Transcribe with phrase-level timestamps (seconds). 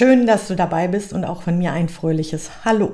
[0.00, 2.92] Schön, dass du dabei bist und auch von mir ein fröhliches Hallo.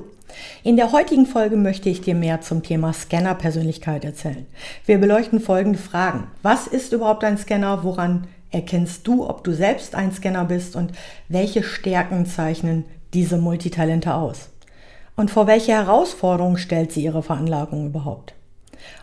[0.64, 4.44] In der heutigen Folge möchte ich dir mehr zum Thema Scanner-Persönlichkeit erzählen.
[4.86, 6.26] Wir beleuchten folgende Fragen.
[6.42, 7.84] Was ist überhaupt ein Scanner?
[7.84, 10.90] Woran erkennst du, ob du selbst ein Scanner bist und
[11.28, 14.48] welche Stärken zeichnen diese Multitalente aus?
[15.14, 18.34] Und vor welche Herausforderungen stellt sie ihre Veranlagung überhaupt?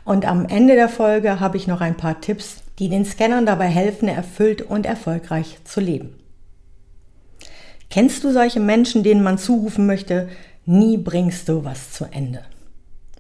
[0.04, 3.68] Und am Ende der Folge habe ich noch ein paar Tipps, die den Scannern dabei
[3.68, 6.18] helfen, erfüllt und erfolgreich zu leben.
[7.94, 10.28] Kennst du solche Menschen, denen man zurufen möchte,
[10.66, 12.40] nie bringst du was zu Ende?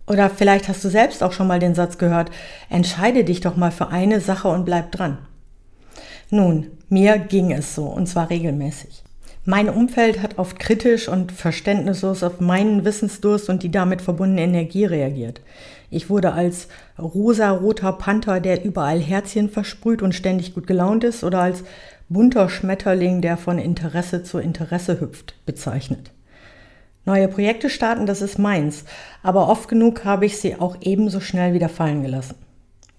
[0.07, 2.31] Oder vielleicht hast du selbst auch schon mal den Satz gehört,
[2.71, 5.19] entscheide dich doch mal für eine Sache und bleib dran.
[6.31, 9.03] Nun, mir ging es so, und zwar regelmäßig.
[9.45, 14.85] Mein Umfeld hat oft kritisch und verständnislos auf meinen Wissensdurst und die damit verbundene Energie
[14.85, 15.41] reagiert.
[15.91, 21.41] Ich wurde als rosa-roter Panther, der überall Herzchen versprüht und ständig gut gelaunt ist, oder
[21.41, 21.63] als
[22.13, 26.11] bunter Schmetterling, der von Interesse zu Interesse hüpft, bezeichnet.
[27.05, 28.85] Neue Projekte starten, das ist meins,
[29.23, 32.35] aber oft genug habe ich sie auch ebenso schnell wieder fallen gelassen.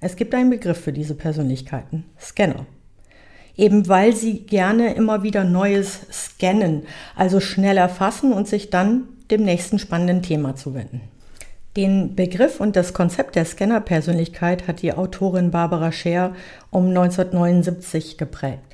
[0.00, 2.66] Es gibt einen Begriff für diese Persönlichkeiten, Scanner.
[3.56, 6.82] Eben weil sie gerne immer wieder Neues scannen,
[7.16, 11.00] also schnell erfassen und sich dann dem nächsten spannenden Thema zuwenden.
[11.76, 16.34] Den Begriff und das Konzept der Scanner-Persönlichkeit hat die Autorin Barbara Scher
[16.70, 18.73] um 1979 geprägt.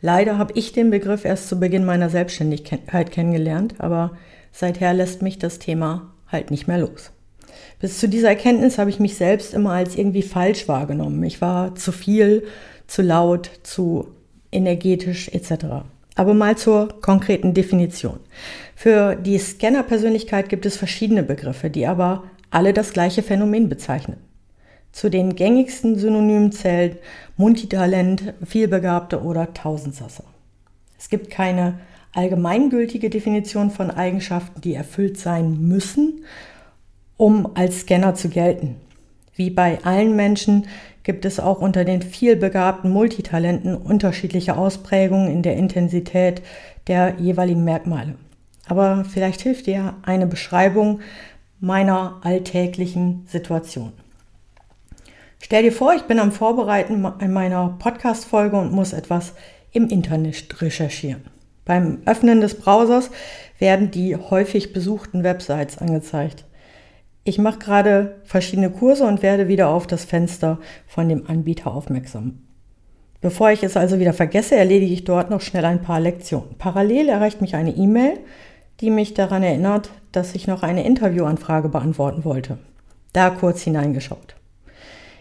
[0.00, 4.12] Leider habe ich den Begriff erst zu Beginn meiner Selbstständigkeit kennengelernt, aber
[4.52, 7.10] seither lässt mich das Thema halt nicht mehr los.
[7.80, 11.22] Bis zu dieser Erkenntnis habe ich mich selbst immer als irgendwie falsch wahrgenommen.
[11.24, 12.44] Ich war zu viel,
[12.86, 14.08] zu laut, zu
[14.52, 15.84] energetisch etc.
[16.14, 18.18] Aber mal zur konkreten Definition.
[18.74, 24.16] Für die Scanner-Persönlichkeit gibt es verschiedene Begriffe, die aber alle das gleiche Phänomen bezeichnen.
[24.98, 26.98] Zu den gängigsten Synonymen zählt
[27.36, 30.24] Multitalent, Vielbegabte oder Tausendsasser.
[30.98, 31.78] Es gibt keine
[32.14, 36.24] allgemeingültige Definition von Eigenschaften, die erfüllt sein müssen,
[37.16, 38.74] um als Scanner zu gelten.
[39.36, 40.66] Wie bei allen Menschen
[41.04, 46.42] gibt es auch unter den vielbegabten Multitalenten unterschiedliche Ausprägungen in der Intensität
[46.88, 48.16] der jeweiligen Merkmale.
[48.66, 50.98] Aber vielleicht hilft dir eine Beschreibung
[51.60, 53.92] meiner alltäglichen Situation.
[55.40, 59.34] Stell dir vor, ich bin am Vorbereiten meiner Podcast-Folge und muss etwas
[59.72, 61.22] im Internet recherchieren.
[61.64, 63.10] Beim Öffnen des Browsers
[63.58, 66.44] werden die häufig besuchten Websites angezeigt.
[67.24, 72.42] Ich mache gerade verschiedene Kurse und werde wieder auf das Fenster von dem Anbieter aufmerksam.
[73.20, 76.56] Bevor ich es also wieder vergesse, erledige ich dort noch schnell ein paar Lektionen.
[76.56, 78.18] Parallel erreicht mich eine E-Mail,
[78.80, 82.58] die mich daran erinnert, dass ich noch eine Interviewanfrage beantworten wollte.
[83.12, 84.37] Da kurz hineingeschaut.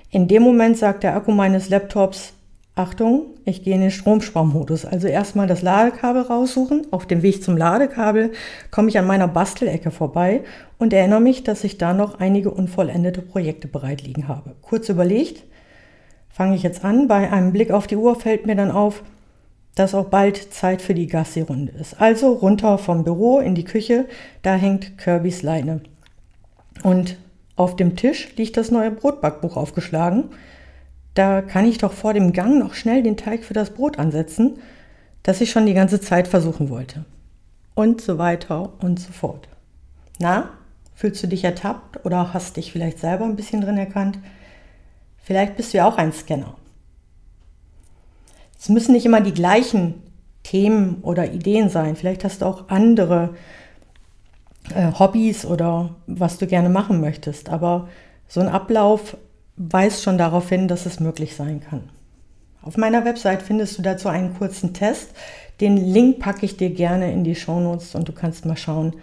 [0.09, 2.33] In dem Moment sagt der Akku meines Laptops,
[2.75, 4.85] Achtung, ich gehe in den Stromsparmodus.
[4.85, 6.85] Also erstmal das Ladekabel raussuchen.
[6.91, 8.31] Auf dem Weg zum Ladekabel
[8.69, 10.43] komme ich an meiner Bastelecke vorbei
[10.77, 14.55] und erinnere mich, dass ich da noch einige unvollendete Projekte bereit liegen habe.
[14.61, 15.43] Kurz überlegt,
[16.29, 17.07] fange ich jetzt an.
[17.07, 19.01] Bei einem Blick auf die Uhr fällt mir dann auf,
[19.73, 21.99] dass auch bald Zeit für die Gassi-Runde ist.
[21.99, 24.05] Also runter vom Büro in die Küche,
[24.43, 25.81] da hängt Kirbys Leine.
[26.83, 27.17] Und
[27.57, 30.29] auf dem Tisch liegt das neue Brotbackbuch aufgeschlagen
[31.17, 34.59] da kann ich doch vor dem Gang noch schnell den Teig für das Brot ansetzen,
[35.23, 37.05] das ich schon die ganze Zeit versuchen wollte.
[37.73, 39.47] Und so weiter und so fort.
[40.19, 40.51] Na,
[40.93, 44.19] fühlst du dich ertappt oder hast dich vielleicht selber ein bisschen drin erkannt?
[45.17, 46.55] Vielleicht bist du ja auch ein Scanner.
[48.59, 49.95] Es müssen nicht immer die gleichen
[50.43, 51.95] Themen oder Ideen sein.
[51.95, 53.33] Vielleicht hast du auch andere
[54.75, 57.49] äh, Hobbys oder was du gerne machen möchtest.
[57.49, 57.87] Aber
[58.27, 59.17] so ein Ablauf
[59.55, 61.89] weist schon darauf hin, dass es möglich sein kann.
[62.61, 65.11] Auf meiner Website findest du dazu einen kurzen Test.
[65.61, 68.93] Den Link packe ich dir gerne in die Shownotes und du kannst mal schauen,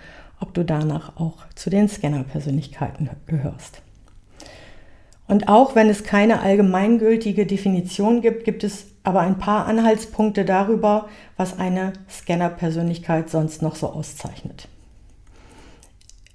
[0.40, 3.80] ob du danach auch zu den Scanner-Persönlichkeiten gehörst.
[5.26, 11.08] Und auch wenn es keine allgemeingültige Definition gibt, gibt es aber ein paar Anhaltspunkte darüber,
[11.36, 14.68] was eine Scanner-Persönlichkeit sonst noch so auszeichnet.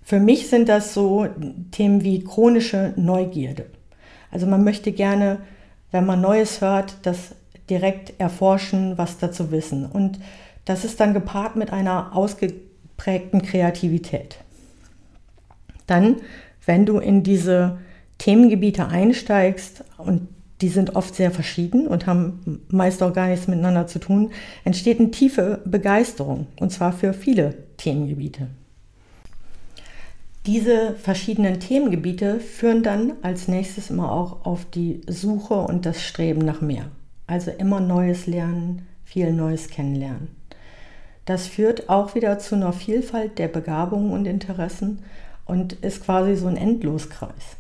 [0.10, 1.28] Für mich sind das so
[1.70, 3.68] Themen wie chronische Neugierde.
[4.32, 5.38] Also man möchte gerne,
[5.92, 7.36] wenn man Neues hört, das
[7.70, 9.86] direkt erforschen, was dazu wissen.
[9.86, 10.20] Und
[10.66, 14.40] das ist dann gepaart mit einer ausgeprägten Kreativität.
[15.86, 16.16] Dann,
[16.66, 17.78] wenn du in diese
[18.18, 20.28] Themengebiete einsteigst und
[20.62, 24.32] die sind oft sehr verschieden und haben meist auch gar nichts miteinander zu tun,
[24.64, 28.48] entsteht eine tiefe Begeisterung und zwar für viele Themengebiete.
[30.50, 36.44] Diese verschiedenen Themengebiete führen dann als nächstes immer auch auf die Suche und das Streben
[36.44, 36.86] nach mehr.
[37.28, 40.30] Also immer Neues lernen, viel Neues kennenlernen.
[41.26, 45.04] Das führt auch wieder zu einer Vielfalt der Begabungen und Interessen
[45.46, 47.56] und ist quasi so ein Endloskreis.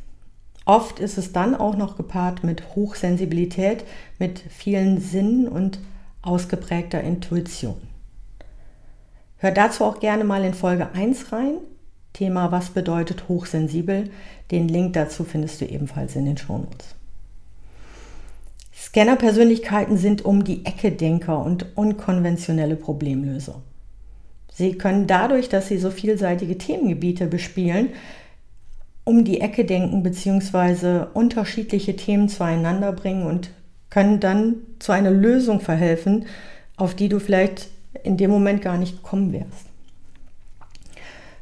[0.65, 3.83] Oft ist es dann auch noch gepaart mit Hochsensibilität,
[4.17, 5.77] mit vielen Sinnen und
[6.23, 7.77] ausgeprägter Intuition.
[9.37, 11.59] Hör dazu auch gerne mal in Folge 1 rein.
[12.13, 14.09] Thema Was bedeutet hochsensibel?
[14.51, 16.95] Den Link dazu findest du ebenfalls in den Shownotes.
[18.75, 23.61] Scanner-Persönlichkeiten sind um die Ecke Denker und unkonventionelle Problemlöser.
[24.51, 27.89] Sie können dadurch, dass sie so vielseitige Themengebiete bespielen,
[29.03, 31.05] um die Ecke denken bzw.
[31.13, 33.51] unterschiedliche Themen zueinander bringen und
[33.89, 36.25] können dann zu einer Lösung verhelfen,
[36.77, 37.69] auf die du vielleicht
[38.03, 39.68] in dem Moment gar nicht gekommen wärst.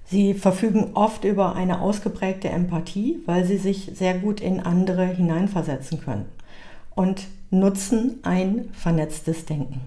[0.10, 6.00] Sie verfügen oft über eine ausgeprägte Empathie, weil sie sich sehr gut in andere hineinversetzen
[6.00, 6.26] können
[6.96, 9.82] und nutzen ein vernetztes Denken.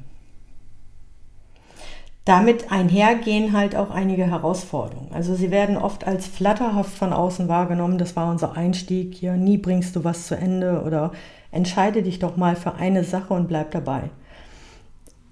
[2.27, 5.11] Damit einhergehen halt auch einige Herausforderungen.
[5.13, 7.97] Also sie werden oft als flatterhaft von außen wahrgenommen.
[7.97, 9.33] Das war unser Einstieg hier.
[9.33, 11.13] Nie bringst du was zu Ende oder
[11.51, 14.11] entscheide dich doch mal für eine Sache und bleib dabei.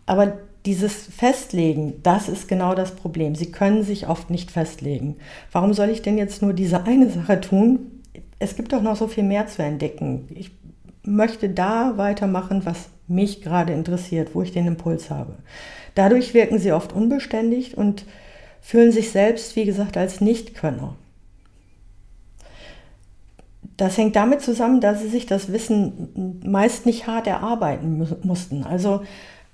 [0.06, 0.32] Aber
[0.68, 3.34] dieses Festlegen, das ist genau das Problem.
[3.34, 5.16] Sie können sich oft nicht festlegen.
[5.50, 8.02] Warum soll ich denn jetzt nur diese eine Sache tun?
[8.38, 10.28] Es gibt doch noch so viel mehr zu entdecken.
[10.28, 10.50] Ich
[11.04, 15.36] möchte da weitermachen, was mich gerade interessiert, wo ich den Impuls habe.
[15.94, 18.04] Dadurch wirken sie oft unbeständig und
[18.60, 20.96] fühlen sich selbst, wie gesagt, als Nichtkönner.
[23.78, 28.64] Das hängt damit zusammen, dass sie sich das Wissen meist nicht hart erarbeiten mussten.
[28.64, 29.00] Also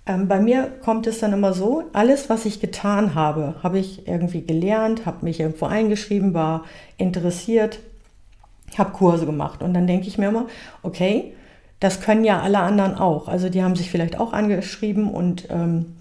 [0.07, 4.07] ähm, bei mir kommt es dann immer so, alles, was ich getan habe, habe ich
[4.07, 6.65] irgendwie gelernt, habe mich irgendwo eingeschrieben, war
[6.99, 7.79] interessiert,
[8.77, 9.63] habe Kurse gemacht.
[9.63, 10.47] Und dann denke ich mir immer,
[10.83, 11.33] okay,
[11.81, 13.29] das können ja alle anderen auch.
[13.29, 15.97] Also die haben sich vielleicht auch angeschrieben und ähm,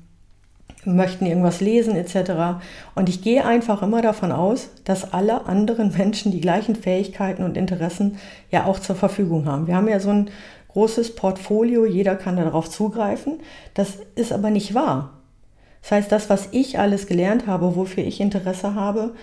[0.85, 2.61] möchten irgendwas lesen etc.
[2.95, 7.57] Und ich gehe einfach immer davon aus, dass alle anderen Menschen die gleichen Fähigkeiten und
[7.57, 8.17] Interessen
[8.51, 9.67] ja auch zur Verfügung haben.
[9.67, 10.29] Wir haben ja so ein
[10.73, 13.39] großes Portfolio, jeder kann darauf zugreifen.
[13.73, 15.21] Das ist aber nicht wahr.
[15.81, 19.13] Das heißt, das, was ich alles gelernt habe, wofür ich Interesse habe,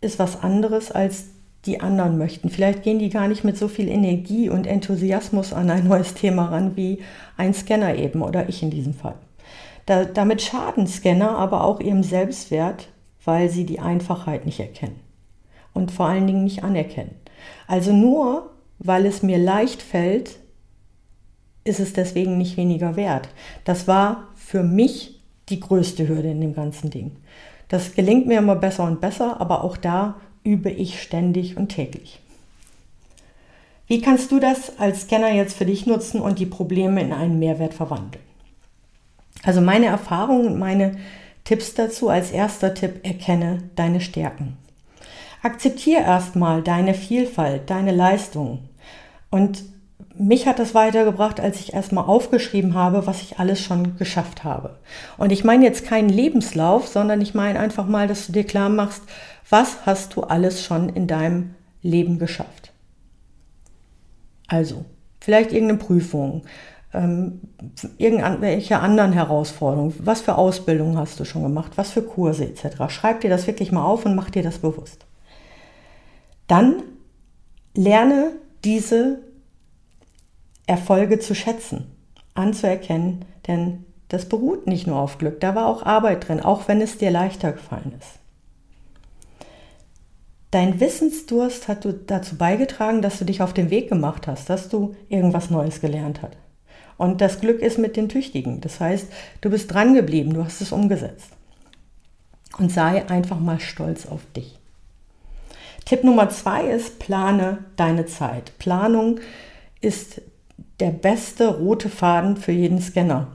[0.00, 1.26] ist was anderes als
[1.66, 2.48] die anderen möchten.
[2.48, 6.46] Vielleicht gehen die gar nicht mit so viel Energie und Enthusiasmus an ein neues Thema
[6.46, 7.00] ran wie
[7.36, 9.16] ein Scanner eben oder ich in diesem Fall.
[9.86, 12.88] Da, damit schaden Scanner aber auch ihrem Selbstwert,
[13.24, 15.00] weil sie die Einfachheit nicht erkennen
[15.74, 17.14] und vor allen Dingen nicht anerkennen.
[17.66, 18.49] Also nur
[18.80, 20.38] weil es mir leicht fällt,
[21.64, 23.28] ist es deswegen nicht weniger wert.
[23.64, 27.12] Das war für mich die größte Hürde in dem ganzen Ding.
[27.68, 32.20] Das gelingt mir immer besser und besser, aber auch da übe ich ständig und täglich.
[33.86, 37.38] Wie kannst du das als Scanner jetzt für dich nutzen und die Probleme in einen
[37.38, 38.24] Mehrwert verwandeln?
[39.42, 40.96] Also meine Erfahrungen und meine
[41.44, 44.56] Tipps dazu als erster Tipp, erkenne deine Stärken.
[45.42, 48.69] Akzeptiere erstmal deine Vielfalt, deine Leistungen.
[49.30, 49.64] Und
[50.14, 54.78] mich hat das weitergebracht, als ich erstmal aufgeschrieben habe, was ich alles schon geschafft habe.
[55.16, 58.68] Und ich meine jetzt keinen Lebenslauf, sondern ich meine einfach mal, dass du dir klar
[58.68, 59.02] machst,
[59.48, 62.72] was hast du alles schon in deinem Leben geschafft?
[64.46, 64.84] Also,
[65.20, 66.42] vielleicht irgendeine Prüfung,
[66.92, 67.40] ähm,
[67.98, 72.88] irgendwelche anderen Herausforderungen, was für Ausbildungen hast du schon gemacht, was für Kurse etc.
[72.88, 75.06] Schreib dir das wirklich mal auf und mach dir das bewusst.
[76.48, 76.82] Dann
[77.74, 78.32] lerne
[78.64, 79.20] diese
[80.66, 81.86] Erfolge zu schätzen,
[82.34, 86.80] anzuerkennen, denn das beruht nicht nur auf Glück, da war auch Arbeit drin, auch wenn
[86.80, 88.20] es dir leichter gefallen ist.
[90.50, 94.96] Dein Wissensdurst hat dazu beigetragen, dass du dich auf den Weg gemacht hast, dass du
[95.08, 96.36] irgendwas Neues gelernt hast.
[96.96, 98.60] Und das Glück ist mit den Tüchtigen.
[98.60, 99.06] Das heißt,
[99.40, 101.30] du bist dran geblieben, du hast es umgesetzt.
[102.58, 104.59] Und sei einfach mal stolz auf dich.
[105.84, 108.52] Tipp Nummer zwei ist, plane deine Zeit.
[108.58, 109.20] Planung
[109.80, 110.20] ist
[110.78, 113.28] der beste rote Faden für jeden Scanner.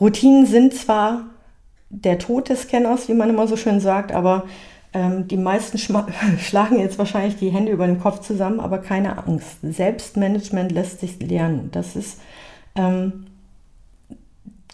[0.00, 1.26] Routinen sind zwar
[1.90, 4.44] der Tod des Scanners, wie man immer so schön sagt, aber
[4.92, 5.78] ähm, die meisten
[6.38, 9.58] schlagen jetzt wahrscheinlich die Hände über den Kopf zusammen, aber keine Angst.
[9.62, 11.70] Selbstmanagement lässt sich lernen.
[11.72, 12.20] Das ist
[12.74, 13.26] ähm,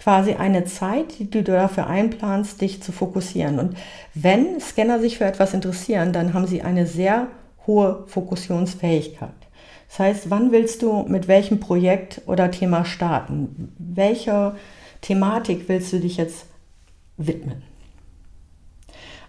[0.03, 3.59] quasi eine Zeit, die du dafür einplanst, dich zu fokussieren.
[3.59, 3.77] Und
[4.15, 7.29] wenn Scanner sich für etwas interessieren, dann haben sie eine sehr
[7.67, 9.31] hohe Fokussionsfähigkeit.
[9.89, 13.73] Das heißt, wann willst du mit welchem Projekt oder Thema starten?
[13.79, 14.57] Welcher
[15.03, 16.47] Thematik willst du dich jetzt
[17.17, 17.63] widmen?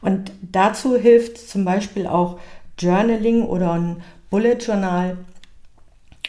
[0.01, 2.39] Und dazu hilft zum Beispiel auch
[2.77, 5.17] Journaling oder ein Bullet Journal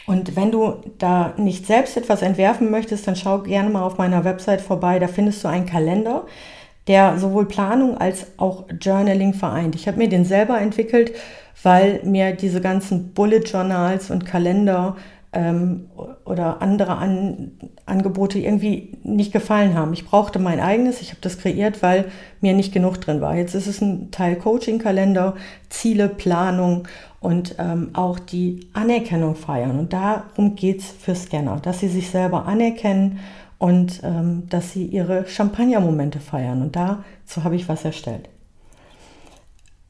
[0.06, 4.24] und wenn du da nicht selbst etwas entwerfen möchtest, dann schau gerne mal auf meiner
[4.24, 4.98] Website vorbei.
[4.98, 6.26] Da findest du einen Kalender,
[6.88, 9.74] der sowohl Planung als auch Journaling vereint.
[9.76, 11.12] Ich habe mir den selber entwickelt,
[11.62, 14.96] weil mir diese ganzen Bullet Journals und Kalender
[15.32, 15.88] ähm,
[16.24, 17.52] oder andere An
[17.86, 19.92] Angebote irgendwie nicht gefallen haben.
[19.92, 22.06] Ich brauchte mein eigenes, ich habe das kreiert, weil
[22.40, 23.34] mir nicht genug drin war.
[23.34, 25.34] Jetzt ist es ein Teil Coaching-Kalender,
[25.68, 26.86] Ziele, Planung
[27.20, 29.78] und ähm, auch die Anerkennung feiern.
[29.78, 33.20] Und darum geht es für Scanner, dass sie sich selber anerkennen
[33.58, 36.62] und ähm, dass sie ihre Champagner-Momente feiern.
[36.62, 38.28] Und dazu habe ich was erstellt.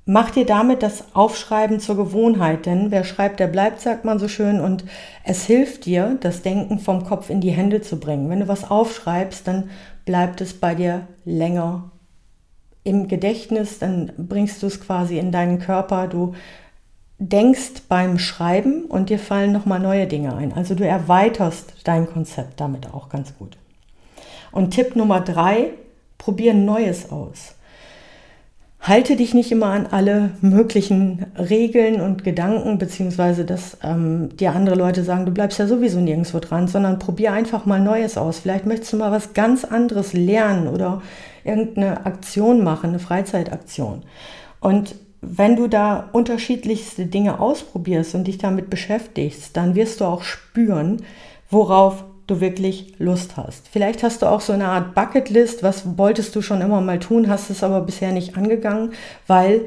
[0.05, 4.27] Mach dir damit das Aufschreiben zur Gewohnheit, denn wer schreibt, der bleibt, sagt man so
[4.27, 4.85] schön, und
[5.23, 8.29] es hilft dir, das Denken vom Kopf in die Hände zu bringen.
[8.29, 9.71] Wenn du was aufschreibst, dann
[10.05, 11.93] bleibt es bei dir länger
[12.83, 16.35] im Gedächtnis, dann bringst du es quasi in deinen Körper, du
[17.19, 20.53] denkst beim Schreiben und dir fallen nochmal neue Dinge ein.
[20.53, 23.57] Also du erweiterst dein Konzept damit auch ganz gut.
[24.51, 25.71] Und Tipp Nummer drei,
[26.19, 27.55] probier Neues aus.
[28.83, 34.75] Halte dich nicht immer an alle möglichen Regeln und Gedanken, beziehungsweise dass ähm, dir andere
[34.75, 38.41] Leute sagen, du bleibst ja sowieso nirgendwo dran, sondern probier einfach mal Neues aus.
[38.41, 41.01] Vielleicht möchtest du mal was ganz anderes lernen oder
[41.45, 44.03] irgendeine Aktion machen, eine Freizeitaktion.
[44.59, 50.25] Und wenn du da unterschiedlichste Dinge ausprobierst und dich damit beschäftigst, dann wirst du auch
[50.25, 51.03] spüren,
[51.51, 53.69] worauf du wirklich Lust hast.
[53.69, 57.29] Vielleicht hast du auch so eine Art Bucketlist, was wolltest du schon immer mal tun,
[57.29, 58.93] hast es aber bisher nicht angegangen,
[59.27, 59.63] weil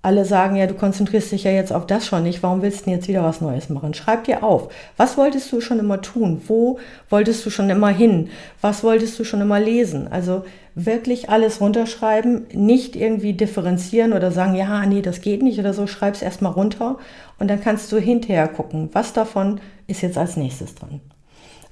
[0.00, 2.90] alle sagen, ja, du konzentrierst dich ja jetzt auf das schon nicht, warum willst du
[2.90, 3.94] jetzt wieder was Neues machen?
[3.94, 6.40] Schreib dir auf, was wolltest du schon immer tun?
[6.46, 6.78] Wo
[7.10, 8.30] wolltest du schon immer hin?
[8.60, 10.06] Was wolltest du schon immer lesen?
[10.08, 10.44] Also
[10.76, 15.88] wirklich alles runterschreiben, nicht irgendwie differenzieren oder sagen, ja, nee, das geht nicht oder so,
[15.88, 16.98] schreib es erstmal runter
[17.40, 21.00] und dann kannst du hinterher gucken, was davon ist jetzt als nächstes dran.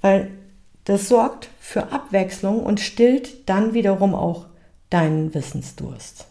[0.07, 0.31] Weil
[0.85, 4.47] das sorgt für Abwechslung und stillt dann wiederum auch
[4.89, 6.27] deinen Wissensdurst.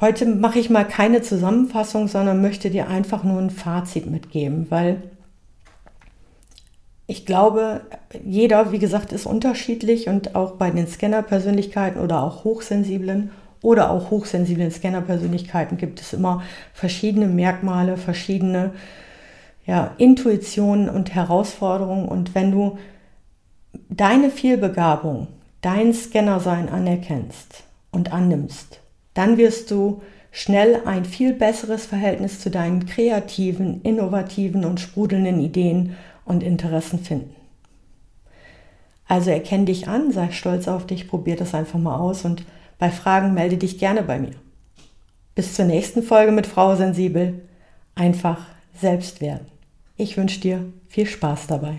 [0.00, 5.00] Heute mache ich mal keine Zusammenfassung, sondern möchte dir einfach nur ein Fazit mitgeben, weil
[7.06, 7.82] ich glaube,
[8.24, 14.10] jeder, wie gesagt, ist unterschiedlich und auch bei den Scanner-Persönlichkeiten oder auch hochsensiblen oder auch
[14.10, 16.42] hochsensiblen Scanner-Persönlichkeiten gibt es immer
[16.74, 18.72] verschiedene Merkmale, verschiedene
[19.64, 22.08] ja, Intuitionen und Herausforderungen.
[22.08, 22.78] Und wenn du
[23.88, 25.28] deine Vielbegabung,
[25.60, 28.80] dein Scannersein anerkennst und annimmst,
[29.14, 35.96] dann wirst du schnell ein viel besseres Verhältnis zu deinen kreativen, innovativen und sprudelnden Ideen
[36.24, 37.34] und Interessen finden.
[39.06, 42.44] Also erkenn dich an, sei stolz auf dich, probier das einfach mal aus und
[42.78, 44.32] bei Fragen melde dich gerne bei mir.
[45.34, 47.42] Bis zur nächsten Folge mit Frau Sensibel.
[47.94, 49.51] Einfach selbst werden.
[50.02, 51.78] Ich wünsche dir viel Spaß dabei.